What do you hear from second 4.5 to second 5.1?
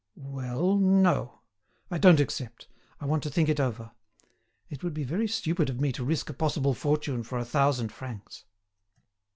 It would be